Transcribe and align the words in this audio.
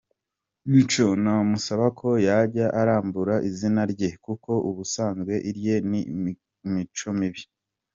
Mico 0.71 1.07
namusaba 1.23 1.85
ko 1.99 2.09
yajya 2.27 2.65
arambura 2.81 3.35
izina 3.49 3.81
rye, 3.91 4.09
kuko 4.25 4.51
ubusanzwe 4.69 5.33
irye 5.49 5.75
ni 5.89 5.99
Micomibi. 6.75 7.41